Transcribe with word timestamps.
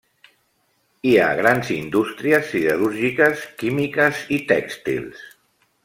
Hi 1.09 1.11
ha 1.17 1.27
grans 1.41 1.69
indústries 1.75 2.49
siderúrgiques, 2.55 3.47
químiques 3.61 4.27
i 4.39 4.45
tèxtils. 4.55 5.27